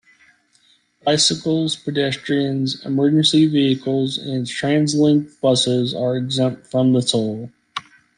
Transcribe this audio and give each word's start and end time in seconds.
Bicycles, 1.03 1.75
pedestrians, 1.75 2.83
emergency 2.87 3.45
vehicles 3.45 4.17
and 4.17 4.47
TransLink 4.47 5.39
buses 5.41 5.93
are 5.93 6.17
exempt 6.17 6.65
from 6.65 6.93
the 6.93 7.01
toll. 7.03 7.51